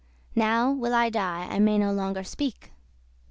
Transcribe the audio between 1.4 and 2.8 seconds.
I may no longer speak."